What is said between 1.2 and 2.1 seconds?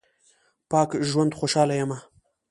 کې خوشاله یم